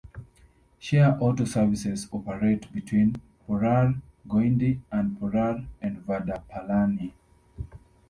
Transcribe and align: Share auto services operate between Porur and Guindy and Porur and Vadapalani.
Share 0.79 1.19
auto 1.21 1.45
services 1.45 2.09
operate 2.11 2.73
between 2.73 3.21
Porur 3.47 3.85
and 3.85 4.01
Guindy 4.27 4.79
and 4.91 5.15
Porur 5.19 5.67
and 5.79 6.03
Vadapalani. 6.07 7.13